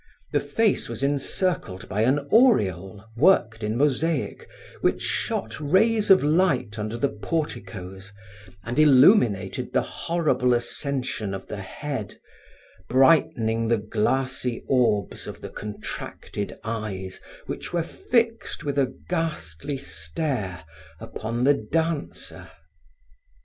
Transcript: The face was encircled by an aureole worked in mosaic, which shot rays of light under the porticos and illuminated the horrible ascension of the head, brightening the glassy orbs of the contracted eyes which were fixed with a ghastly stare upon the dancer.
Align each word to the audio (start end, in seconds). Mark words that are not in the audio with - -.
The 0.31 0.39
face 0.39 0.89
was 0.89 1.03
encircled 1.03 1.87
by 1.87 2.01
an 2.01 2.27
aureole 2.31 3.03
worked 3.15 3.61
in 3.61 3.77
mosaic, 3.77 4.49
which 4.79 5.03
shot 5.03 5.59
rays 5.59 6.09
of 6.09 6.23
light 6.23 6.79
under 6.79 6.97
the 6.97 7.09
porticos 7.09 8.11
and 8.63 8.79
illuminated 8.79 9.71
the 9.73 9.83
horrible 9.83 10.55
ascension 10.55 11.35
of 11.35 11.45
the 11.45 11.61
head, 11.61 12.15
brightening 12.89 13.67
the 13.67 13.77
glassy 13.77 14.63
orbs 14.67 15.27
of 15.27 15.39
the 15.39 15.49
contracted 15.51 16.57
eyes 16.63 17.19
which 17.45 17.71
were 17.71 17.83
fixed 17.83 18.63
with 18.63 18.79
a 18.79 18.95
ghastly 19.07 19.77
stare 19.77 20.63
upon 20.99 21.43
the 21.43 21.53
dancer. 21.53 22.49